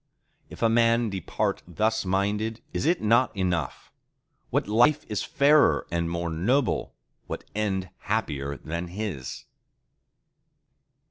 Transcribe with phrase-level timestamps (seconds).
[0.49, 3.91] —If a man depart thus minded, is it not enough?
[4.49, 6.95] What life is fairer and more noble,
[7.27, 9.45] what end happier than his?